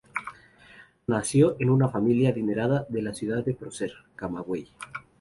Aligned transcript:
Nació 1.05 1.55
en 1.59 1.69
una 1.69 1.87
familia 1.87 2.29
adinerada 2.31 2.87
de 2.89 3.03
la 3.03 3.13
"Ciudad 3.13 3.45
Prócer" 3.55 3.93
Camagüey. 4.15 4.67